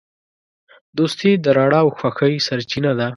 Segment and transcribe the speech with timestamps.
[0.97, 3.07] دوستي د رڼا او خوښۍ سرچینه ده.